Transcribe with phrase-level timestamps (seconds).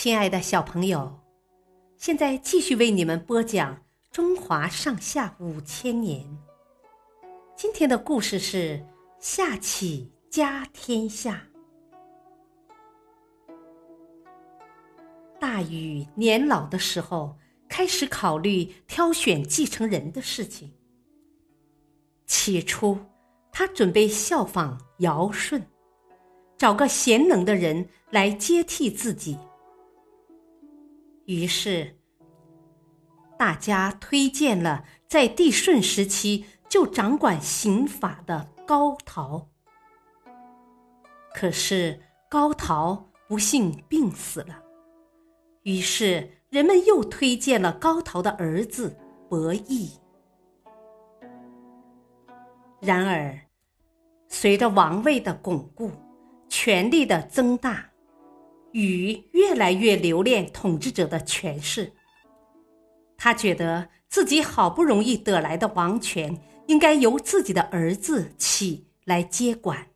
[0.00, 1.18] 亲爱的小朋友，
[1.96, 3.74] 现在继续为你们播讲
[4.12, 6.24] 《中华上下五千年》。
[7.56, 8.80] 今天的故事是
[9.18, 11.42] 夏启家天下。
[15.40, 17.36] 大禹年老的时候，
[17.68, 20.72] 开始考虑挑选继承人的事情。
[22.24, 22.96] 起初，
[23.50, 25.60] 他准备效仿尧舜，
[26.56, 29.36] 找个贤能的人来接替自己。
[31.28, 31.94] 于是，
[33.38, 39.46] 大家推荐了在帝舜时期就掌管刑法的高陶。
[41.34, 44.62] 可是高陶不幸病死了，
[45.64, 48.96] 于是人们又推荐了高陶的儿子
[49.28, 49.90] 伯益。
[52.80, 53.38] 然而，
[54.28, 55.92] 随着王位的巩固，
[56.48, 57.84] 权力的增大。
[58.72, 61.92] 禹越来越留恋统治者的权势，
[63.16, 69.86] 他觉得自己好不容易得来的王权应该由自己的儿子启来接管。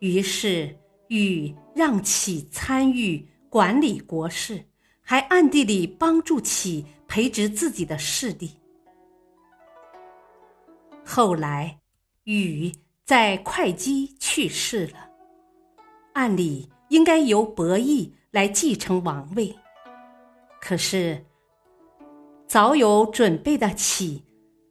[0.00, 4.62] 于是，禹让启参与管理国事，
[5.00, 8.50] 还暗地里帮助启培植自己的势力。
[11.04, 11.78] 后来，
[12.24, 12.70] 禹
[13.04, 15.08] 在会稽去世了，
[16.16, 16.68] 按理。
[16.88, 19.52] 应该由伯益来继承王位，
[20.60, 21.26] 可是
[22.46, 24.22] 早有准备的启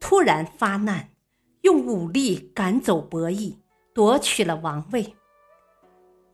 [0.00, 1.10] 突然发难，
[1.60, 3.56] 用武力赶走伯益，
[3.94, 5.14] 夺取了王位。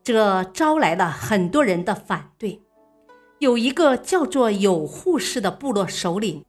[0.01, 2.59] 这招来了很多人的反对。
[3.37, 6.43] 有一个叫做有护氏的部落首领，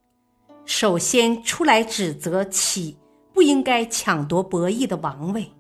[0.64, 2.97] 首先出来指责启
[3.34, 5.53] 不应该抢夺伯益的王位。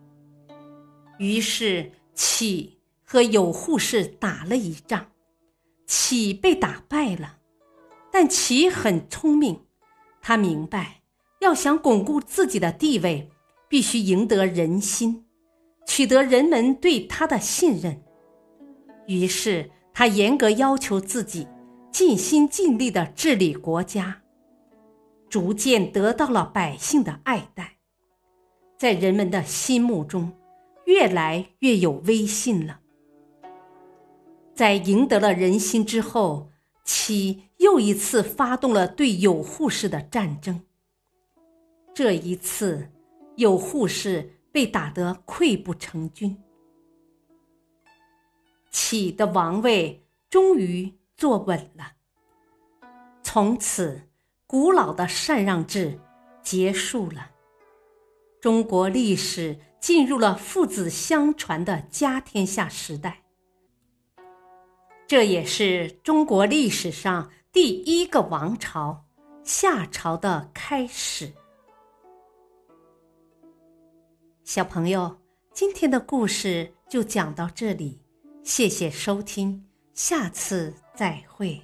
[1.18, 2.77] 于是启。
[3.10, 5.06] 和有护士打了一仗，
[5.86, 7.38] 启被打败了，
[8.12, 9.64] 但启很聪明，
[10.20, 11.00] 他明白
[11.40, 13.30] 要想巩固自己的地位，
[13.66, 15.24] 必须赢得人心，
[15.86, 18.02] 取得人们对他的信任。
[19.06, 21.48] 于是他严格要求自己，
[21.90, 24.20] 尽心尽力的治理国家，
[25.30, 27.78] 逐渐得到了百姓的爱戴，
[28.76, 30.30] 在人们的心目中，
[30.84, 32.80] 越来越有威信了。
[34.58, 36.50] 在赢得了人心之后，
[36.84, 40.64] 启又一次发动了对有护氏的战争。
[41.94, 42.90] 这一次，
[43.36, 46.36] 有护氏被打得溃不成军，
[48.72, 51.92] 启的王位终于坐稳了。
[53.22, 54.08] 从此，
[54.44, 56.00] 古老的禅让制
[56.42, 57.30] 结束了，
[58.40, 63.22] 中国历史进入了父子相传的家天下时代。
[65.08, 69.06] 这也是中国历史上第一个王朝——
[69.42, 71.32] 夏朝的开始。
[74.44, 75.16] 小朋友，
[75.54, 77.98] 今天的故事就讲到这里，
[78.44, 79.64] 谢谢收听，
[79.94, 81.58] 下次再会。